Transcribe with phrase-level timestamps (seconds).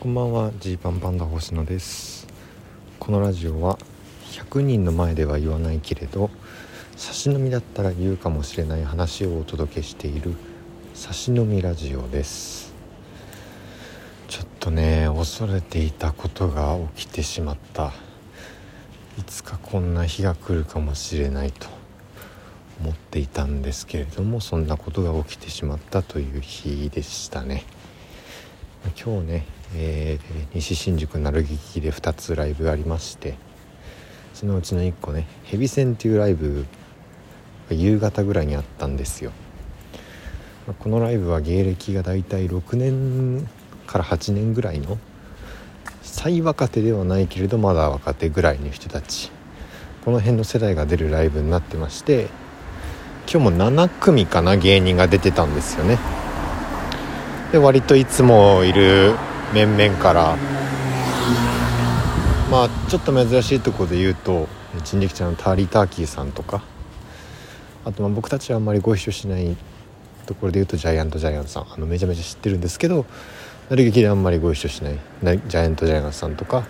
[0.00, 0.52] こんばんは。
[0.60, 2.28] ジーパンパンダ星野です。
[3.00, 3.80] このラジオは
[4.30, 6.30] 100人の前では言わないけれど
[6.94, 10.36] 差し飲みだったら言うかもしれない話をお届けしている
[10.94, 12.72] 差し飲みラジオです。
[14.28, 17.92] ちょっとね恐れていたことが起きてしまった。
[19.18, 21.66] いつかこんな日が来るかもしれないと
[22.80, 27.64] 思っていたんですけれどもそんなことが起きてしまったという日でしたね。
[28.96, 33.34] 今日ね、えー、西新宿鳴劇で2つライブありまして
[34.34, 36.66] そのうちの1個ねヘビ戦っていうライブ
[37.68, 39.32] が夕方ぐらいにあったんですよ。
[40.78, 43.48] このライブは芸歴がだいたい6年
[43.86, 44.98] から8年ぐらいの
[46.02, 49.30] 最若手ではないけれどまだ若手ぐらいの人たち。
[50.04, 52.28] この辺の世代が出るライブになってまして
[53.30, 55.98] 今日も7組かな芸人が出てたんですよね。
[57.52, 59.14] で割といつもいる
[59.54, 60.36] 面々から
[62.50, 64.48] まあちょっと珍しいところで言うと
[64.84, 66.62] 人力車のターリーターキーさんとか
[67.84, 69.56] あとまあ僕たちはあんまりご一緒しない
[70.26, 73.06] ところで言うとジャイアントジャイアントさんあのめちゃめちゃ知ってるんですけど
[73.70, 76.66] 成劇であんまりご一緒しないジャイアントジャイアントさんとか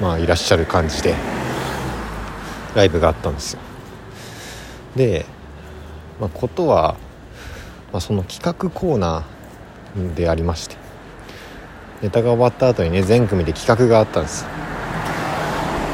[0.00, 1.14] まあいらっしゃる感じで
[2.74, 3.60] ライブがあったんですよ。
[4.94, 5.26] で、
[6.20, 6.96] まあ、ことは、
[7.92, 10.76] まあ、その企画コーナーでありまして
[12.02, 14.44] ネタが終わった後にね全組で企画があったんです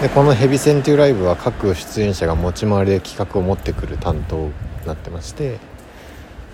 [0.02, 4.52] でこの「ヘビ戦」というライブは各出演者が持ち回りで企画を持ってくる担当に
[4.86, 5.58] なってまして、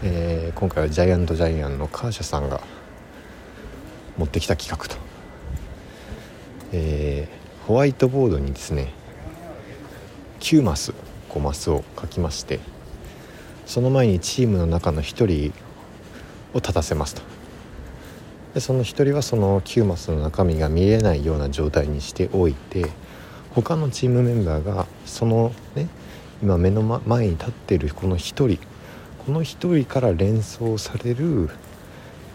[0.03, 2.61] えー、今回はジャイアントジャイアンのカーシャさんが
[4.19, 4.97] 持ってきた企画と、
[6.73, 8.93] えー、ホワイトボードにですね
[10.41, 10.93] 9マス
[11.31, 12.61] 5マスを書きまして
[13.71, 15.53] その前にチームの中の1人
[16.53, 17.23] を立たせますと。
[18.53, 22.87] でその1人はその9マスの中身が見えないような状態にしておいて
[23.55, 25.87] 他のチームメンバーがそのね
[26.43, 28.59] 今目の前に立ってるこの1人
[29.25, 31.49] この1人から連想される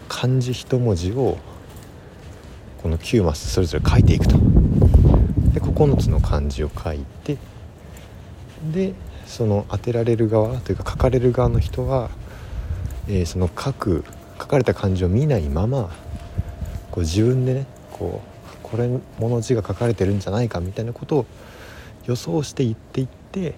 [0.08, 1.36] 漢字一文字を
[2.80, 4.38] この9マスそれぞれ書いていくと。
[5.52, 7.36] で9つの漢字を書いて
[8.72, 8.94] で
[9.26, 12.10] その当てられる側というか書かれる側の人は、
[13.08, 14.04] えー、その書く
[14.38, 15.90] 書かれた漢字を見ないまま
[16.90, 21.26] こう自分でねこうこれもの字が書かれてるんじゃないかみたいなことを
[22.06, 23.54] 予想していっていって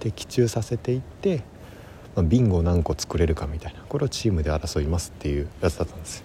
[0.00, 1.42] 的中させていって、
[2.16, 6.24] まあ、ビンゴを何個作れるかみたいなこれをチームで争いますっていうやつだったんですよ。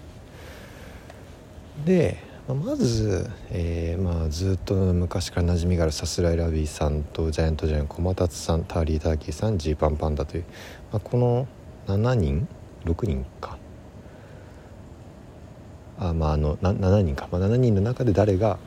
[1.84, 2.22] で
[2.54, 10.44] まず、えー、まあ、ずっと昔から馴染みがあるさすらいラビーさんとジャイアントジャイアン小松さんターリーターキーさんジーパンパンダという、
[10.92, 11.48] まあ、この
[11.88, 12.46] 7人
[12.84, 13.58] 6人か。
[15.98, 18.58] あまああの7人か、まあ、7人の中で誰が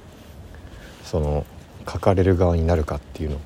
[1.06, 1.46] その
[1.88, 3.40] 書かれる側になるかっていうのを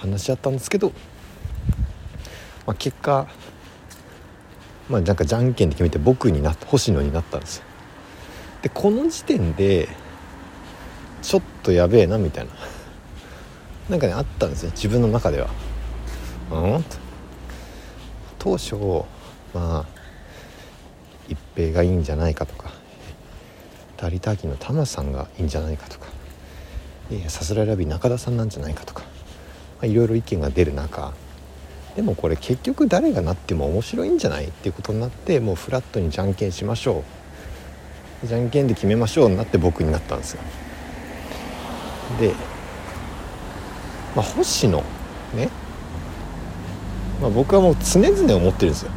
[0.00, 0.92] 話し合ったんですけど、
[2.66, 3.26] まあ、結果
[4.90, 7.71] まあなんかじゃんけんで決めて僕になった星野になったんですよ。
[8.62, 9.88] でこの時点で
[11.20, 12.52] ちょっとやべえなみたいな。
[13.90, 15.48] なんかねあったんですよ自分の中では。
[16.50, 16.84] うん？
[18.38, 18.76] 当初
[19.54, 19.86] まあ
[21.28, 22.70] 一平がいいんじゃないかとか
[23.96, 26.06] ダリターキーのタマさんがいいんじゃないかとか
[27.28, 29.02] さすらいラビ中田さんなんじゃないかとか
[29.82, 31.12] いろいろ意見が出る中
[31.94, 37.21] でもこれ結局誰がなっても面白いんじゃないっていうことになってもうフラットにじゃんけんしましょう。
[38.24, 40.42] じゃんけんで決めましょうになって僕になったんですよ。
[42.20, 42.34] で、
[44.14, 44.78] まあ、星野
[45.34, 45.48] ね、
[47.20, 48.92] まあ、僕はもう常々思ってるんですよ。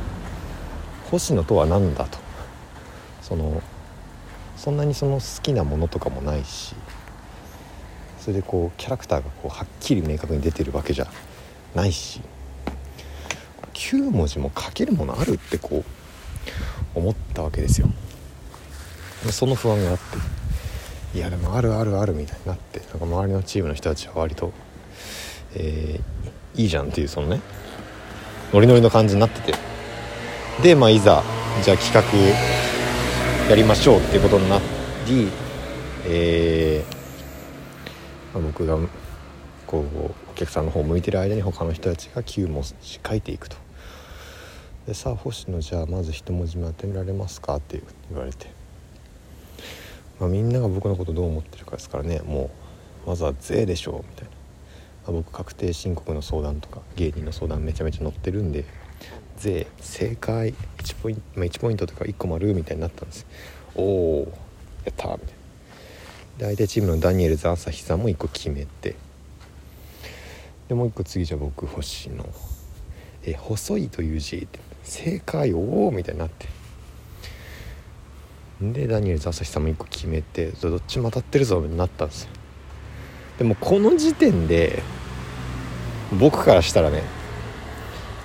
[1.10, 2.20] 星野とは何だと。
[3.22, 3.62] その
[4.58, 6.76] そんなにその好きなものとかもないし。
[8.20, 11.08] それでこうキャラクターがこうはっきり明確に出てるわけじゃ
[11.74, 12.22] ないし。
[13.74, 15.84] 9文字も書けるものあるってこ
[16.96, 17.90] う思ったわけですよ。
[19.32, 21.18] その不安があって。
[21.18, 22.80] いやでもあるあるあるみたいになって。
[22.80, 24.52] なんか周りのチームの人たちは割と、
[25.56, 27.42] えー、いいじゃんっていうそのね
[28.54, 29.54] ノリノリの感じになってて。
[30.64, 31.22] でまあいざ
[31.64, 34.60] じゃあ企画やりましょうっていうことにな
[35.06, 35.28] り
[36.08, 36.96] えー
[38.34, 38.78] まあ、僕が
[39.68, 42.76] こうお客さんの方向いてる間に他の人たちが9文字
[43.06, 43.58] 書いていくと。
[44.88, 47.56] でさあ星野じゃあまず一文字目当てられますか？
[47.56, 48.48] って言われて、
[50.20, 52.22] まあ、みんなが僕のことどう思ってるかですからね。
[52.26, 52.50] も
[53.06, 58.66] うまずは「税でしょう」みたいな、まあ、僕確定申告の相談とか芸人の相談めちゃめちゃ載ってるんで
[59.38, 63.26] 税正解1ポイント、まあ、1ポイントとか1個丸みたいになったんです。
[63.76, 64.34] おお
[64.86, 65.26] やったみたいな。
[66.38, 68.96] で相手チームのダニエルズ朝日さんも1個決めて。
[70.68, 72.28] でもう1個次じゃ僕星の
[73.24, 74.48] 「え細い」という字
[74.84, 76.48] 正解おおみたいになって。
[78.62, 82.30] でダニエルズ朝日さんも1個決めてどっちも当たってるぞになったんですよ。
[83.38, 84.82] でもこの時点で
[86.18, 87.04] 僕からしたらね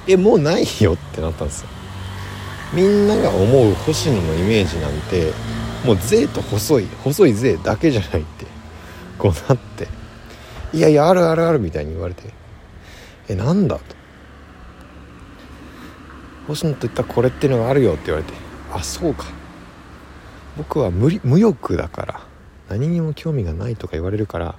[0.06, 1.68] えもうないよってなったんですよ。
[2.72, 5.32] みんなが思う星野のイメージなんて
[5.84, 8.46] もう税と細い細い税だけじゃないって
[9.18, 9.88] こうなって。
[10.72, 12.22] いやいやあるあるあるみたいに言われて
[13.28, 13.82] えなんだと。
[16.46, 18.32] 星野と言ったらこれっていうのがあるよって言われて
[18.72, 19.39] あそうか。
[20.60, 22.20] 僕は無無欲だから
[22.68, 24.56] 何にも興味がないとか言われるから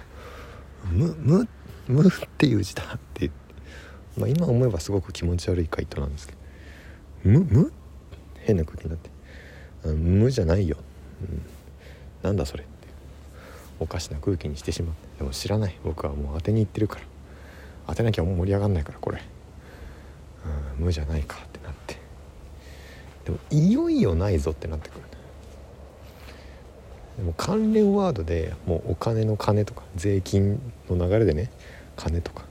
[0.92, 1.48] 無無
[1.88, 3.30] 無っていう字だって
[4.18, 6.39] まあ、今思えばすごく気持ち悪い回答なんですけど
[7.24, 7.71] 無無？
[8.39, 9.09] 変な空気になって
[9.89, 10.77] 無じゃないよ、
[11.21, 11.42] うん、
[12.24, 12.71] なんだそれって。
[13.80, 15.19] おかしな空気にしてしまって。
[15.19, 15.80] でも知らない。
[15.83, 17.06] 僕はもう当てに行ってるから。
[17.88, 19.21] 当てなきゃもう盛り上がんないからこれ、
[20.77, 21.98] うん、無じゃないかってなって。
[23.25, 25.07] でもいよいよないぞってなってくるね
[27.22, 30.60] でも関連ワードでもうお金の金とか税金
[30.90, 31.52] の流れでね
[31.96, 32.46] 金とか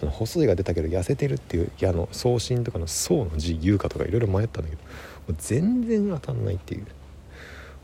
[0.00, 4.90] あの細いが出たけど痩せてるっていういやあの送信とかの「層の字言うかとかいろいろ迷ったんだけども
[5.30, 6.86] う全然当たんないっていう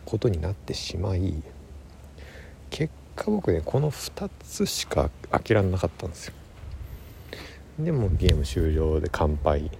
[0.05, 1.43] ことになってしまい
[2.71, 6.35] 結果僕ねこの2つしか諦めなかったんですよ。
[7.81, 9.73] でもゲーム終了で乾杯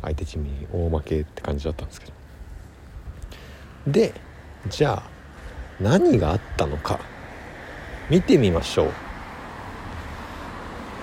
[0.00, 2.12] 相手チームに大負けって感じだったんですけど。
[3.88, 4.14] で
[4.70, 5.15] じゃあ
[5.80, 7.00] 何があったのか。
[8.08, 8.86] 見てみましょう。
[8.86, 8.90] っ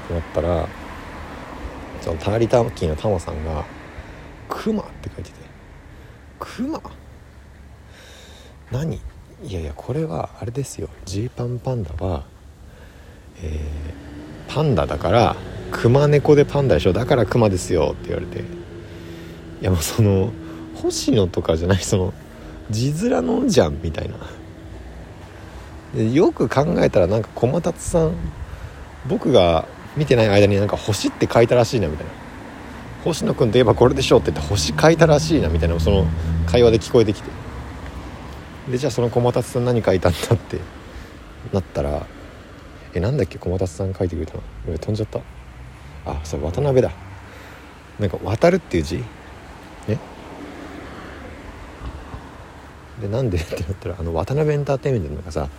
[0.07, 0.67] てなったら
[2.01, 3.65] そのターリターキーのタモさんが
[4.49, 5.35] 「クマ」って書いてて
[6.39, 6.81] 「クマ？
[8.71, 8.99] 何？
[9.43, 10.89] いやいやこれはあれですよ。
[11.05, 12.23] ジーパンパンダは
[13.41, 15.35] えー、パンダだから
[15.71, 16.93] クマ猫でパンダでしょ？
[16.93, 17.91] だからクマですよ。
[17.93, 18.39] って言われて。
[18.39, 18.43] い
[19.61, 20.31] やもうその
[20.75, 22.13] 星野とかじゃないその
[22.69, 24.15] 字面のじゃんみたいな。
[25.95, 28.13] よく考えたらなんか駒達さん
[29.07, 32.11] 僕が見てない間になんか星って書いたらしいなみたいな。
[33.03, 36.07] 星野君といえばこれでしょって言って星書いたらしいなみたいなその
[36.47, 37.29] 会話で聞こえてきて。
[38.71, 40.57] でじゃあその駒達さん何書いたんだって
[41.51, 42.07] なったら
[42.93, 44.77] えなんだっけ駒達さん書いてくれたの。
[44.77, 45.19] 飛んじゃった。
[46.05, 46.91] あそれ渡辺だ。
[47.99, 49.03] なんか「渡る」っていう字？
[49.87, 49.99] ね
[53.01, 55.49] でなんでってなったらあの渡辺エンターテインメントのなんかさ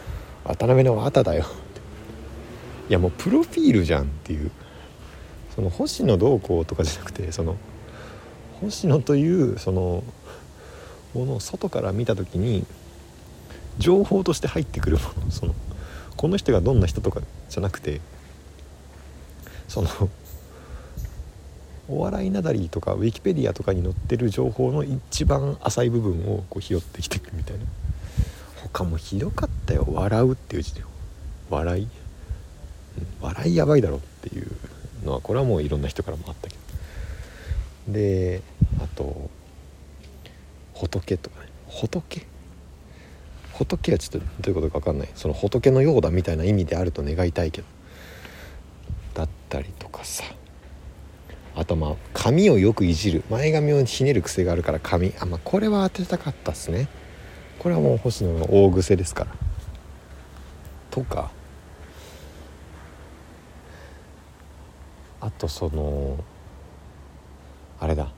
[0.44, 1.46] 渡辺の綿だよ。
[2.88, 4.50] いやもうプロフィールじゃんっていう。
[5.54, 7.56] その星野どうこうとかじゃなくてその
[8.60, 10.02] 星野というその
[11.14, 12.66] ものを外から見た時に
[13.78, 15.30] 情報として入ってくるもの。
[15.30, 15.54] その
[16.16, 18.00] この人がどんな人とかじゃなくて
[19.68, 19.88] その
[21.88, 27.64] お笑いなだりとかウィキペディアとかに載ってる情報の一番浅い部分をこう拾ってきていくみたいな。
[28.72, 30.82] 他もひどかったよ「笑う」っていう字で
[31.50, 31.88] 笑い？
[33.20, 34.50] 笑いやばいだろっていう
[35.04, 37.92] のはこれはもういろんな人からもあったけど。
[37.92, 38.42] で
[38.80, 39.30] あと
[40.72, 41.48] 仏とかね。
[41.68, 42.26] 仏？
[43.52, 45.08] 仏はちょっとどういうことか分かんない。
[45.14, 47.66] その仏のようだみたいな意味であると願いたいけど。
[49.14, 50.24] だったりとかさ。
[51.56, 53.22] あとまあ髪をよくいじる。
[53.30, 56.88] 前髪をひねる癖があるから髪あまあこれは当てたかったっすね。
[57.64, 59.30] これはもう星野の大癖ですから。
[60.90, 61.30] とか。
[65.18, 66.22] あとその
[67.80, 68.12] あれだ。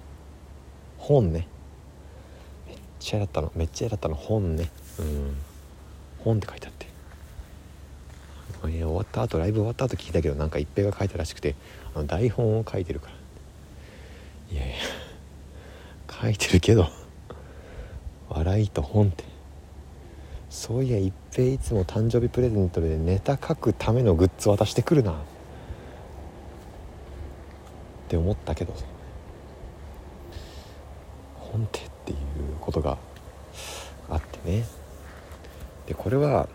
[0.98, 1.46] 本ね。
[2.66, 3.52] めっちゃやったの。
[3.54, 4.16] めっちゃやったの。
[4.16, 4.68] 本ね。
[4.98, 5.36] うん。
[6.18, 6.88] 本って書いてあって。
[8.62, 11.54] 終わった後ライブ終わった後聞いたけどなんか一平が書いたらしくて
[11.94, 13.10] あの台本を書いてるか
[14.50, 14.56] ら。
[14.56, 14.74] いやいや。
[16.20, 16.88] 書いてるけど。
[18.28, 19.35] 笑いと本って。
[20.56, 25.14] そういや一平いつも誕生日プレゼントでネタ書くためのグッズ渡してくるなっ
[28.08, 28.72] て思ったけど
[31.34, 32.18] 本手っていう
[32.58, 32.96] ことが
[34.08, 34.64] あってね
[35.86, 36.48] でこれは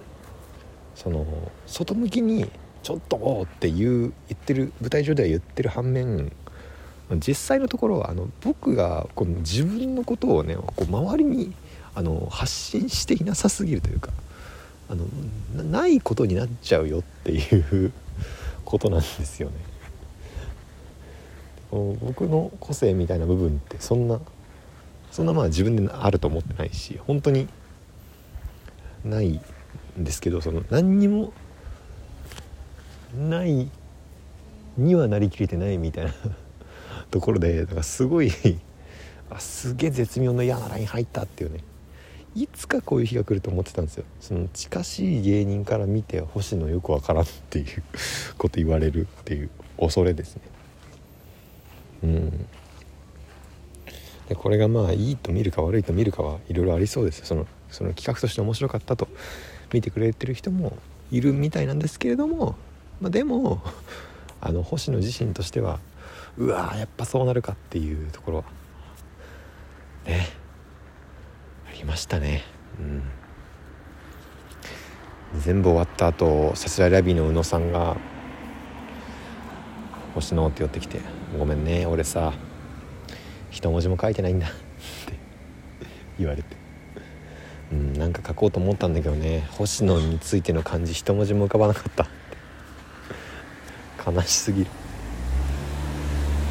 [0.96, 1.24] その
[1.68, 2.50] 外向きに
[2.82, 6.32] 「ちょっと!」っていう言ってる舞台上では言ってる反面
[7.18, 11.54] 実際のところはあの僕がこの自分のことをねこう周りに
[11.96, 14.12] あの発信していなさすぎるというか
[14.90, 15.06] あの
[15.64, 17.92] ないことになっちゃうよっていう
[18.66, 19.56] ことなんですよね。
[21.72, 24.20] 僕の個性みたいな部分ってそんな
[25.10, 27.48] そんなまあ自分であると思ってないし本当に
[29.06, 31.32] ないんですけどその何にも
[33.18, 33.70] ない
[34.78, 36.14] にはなりきれてないみたいな
[37.10, 38.32] ところでだからすごい
[39.30, 41.60] あすげえ絶妙な嫌なライン入ったっていうね
[42.34, 44.06] いつかこういう日が来ると思ってたんですよ。
[44.20, 47.84] その近しい芸人から見て星野よくわからんっていう
[48.38, 50.42] こと言われるっていう恐れですね。
[52.04, 52.48] うん。
[54.30, 59.10] でこれがまあいいと見るか悪いと見るかはいろいろありそうですそのその企画として面白かったと
[59.74, 60.78] 見てくれてる人も
[61.12, 62.56] いるみたいなんですけれども、
[63.02, 63.62] まあ、でも
[64.40, 65.80] あの星野自身としては
[66.38, 68.44] うわやっぱそうなるかっていうところは
[70.06, 70.28] ね。
[70.38, 70.41] あ
[71.82, 72.44] りましたね。
[72.80, 73.04] うん。
[75.40, 77.96] 全部終わった後さすらいラビーの宇野さんが
[80.14, 81.00] 「星野」って寄ってきて
[81.40, 82.34] 「ごめんね俺さ
[83.50, 84.58] 一文字も書いてないんだ」って
[86.20, 86.62] 言われて。
[87.72, 92.06] うんなんか書こうと思ったんだけどね星野についての漢字一文字も浮かばなかった
[94.12, 94.68] 悲しすぎる。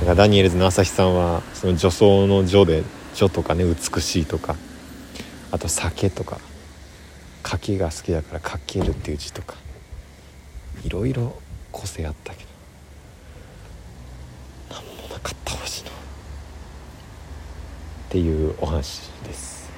[0.01, 2.85] だからダニエルズの朝日さんはその女装の女で
[3.15, 4.57] 女とかね美しいとか。
[5.53, 6.39] あと酒とか
[7.43, 9.57] かけが好きだからかけるっていう字とか
[10.85, 11.35] いろいろ
[11.73, 12.51] 個性あったけど
[14.71, 15.93] 何もなかった星野っ
[18.11, 19.71] ていうお話です、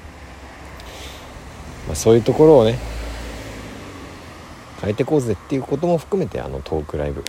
[1.86, 2.78] まあ、そういうところをね
[4.80, 7.24] 変えてこうぜっていうことも含めてあのトークライブ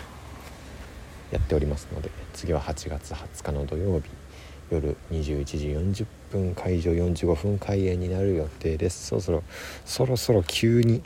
[1.31, 4.09] やっておりますので次は8月20日の土曜日
[4.73, 9.07] 夜21時40分会場45分開演になる予定です。
[9.07, 9.43] そろそろ
[9.85, 11.01] そろそろ急に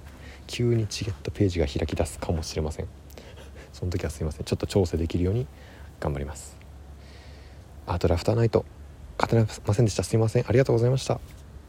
[0.47, 2.88] 急にチケットページが開き出すかもしれません。
[3.74, 4.45] その時はすいません。
[4.45, 5.47] ちょっと調整できるように
[6.00, 6.55] 頑張ります。
[7.86, 8.65] アートラフターナイト
[9.19, 10.03] 勝てませんでした。
[10.03, 10.45] すいません。
[10.47, 11.37] ありがとうございました。